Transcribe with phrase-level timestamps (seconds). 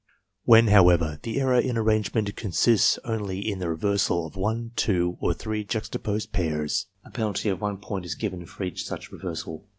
[0.45, 3.69] When, however, the error in arrangement con 116 ARMY MENTAL TESTS sists only in the
[3.69, 8.47] reversal of one, two, or three juxtaposed pairs, a penalty of 1 point is given
[8.47, 9.67] for each such reversal.